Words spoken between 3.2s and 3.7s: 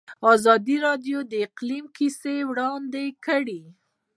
کړي.